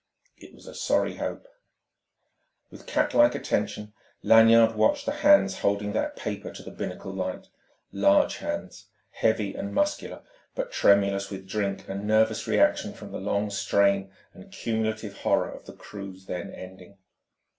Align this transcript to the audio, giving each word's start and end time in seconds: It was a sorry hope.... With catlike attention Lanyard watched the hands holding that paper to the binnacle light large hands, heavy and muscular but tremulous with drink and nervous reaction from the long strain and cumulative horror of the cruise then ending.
It 0.35 0.55
was 0.55 0.65
a 0.65 0.73
sorry 0.73 1.17
hope.... 1.17 1.45
With 2.71 2.87
catlike 2.87 3.35
attention 3.35 3.93
Lanyard 4.23 4.73
watched 4.75 5.05
the 5.05 5.11
hands 5.11 5.59
holding 5.59 5.93
that 5.93 6.15
paper 6.15 6.49
to 6.49 6.63
the 6.63 6.71
binnacle 6.71 7.13
light 7.13 7.49
large 7.91 8.37
hands, 8.37 8.87
heavy 9.11 9.53
and 9.53 9.75
muscular 9.75 10.23
but 10.55 10.71
tremulous 10.71 11.29
with 11.29 11.45
drink 11.47 11.87
and 11.87 12.07
nervous 12.07 12.47
reaction 12.47 12.93
from 12.95 13.11
the 13.11 13.19
long 13.19 13.51
strain 13.51 14.11
and 14.33 14.51
cumulative 14.51 15.17
horror 15.19 15.51
of 15.51 15.67
the 15.67 15.73
cruise 15.73 16.25
then 16.25 16.51
ending. 16.51 16.97